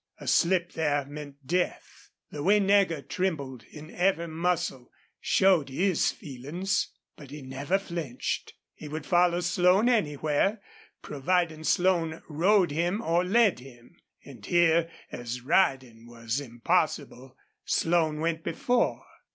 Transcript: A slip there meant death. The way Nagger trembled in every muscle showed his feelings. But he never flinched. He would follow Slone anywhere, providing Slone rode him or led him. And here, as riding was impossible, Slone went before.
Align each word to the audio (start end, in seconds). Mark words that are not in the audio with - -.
A 0.17 0.25
slip 0.25 0.71
there 0.71 1.05
meant 1.05 1.45
death. 1.45 2.09
The 2.31 2.41
way 2.41 2.59
Nagger 2.59 3.03
trembled 3.03 3.63
in 3.71 3.91
every 3.93 4.27
muscle 4.27 4.89
showed 5.19 5.69
his 5.69 6.09
feelings. 6.11 6.89
But 7.15 7.29
he 7.29 7.43
never 7.43 7.77
flinched. 7.77 8.55
He 8.73 8.87
would 8.87 9.05
follow 9.05 9.41
Slone 9.41 9.87
anywhere, 9.89 10.59
providing 11.03 11.63
Slone 11.63 12.23
rode 12.27 12.71
him 12.71 12.99
or 12.99 13.23
led 13.23 13.59
him. 13.59 13.95
And 14.25 14.43
here, 14.43 14.89
as 15.11 15.41
riding 15.41 16.07
was 16.07 16.39
impossible, 16.39 17.37
Slone 17.65 18.21
went 18.21 18.43
before. 18.43 19.05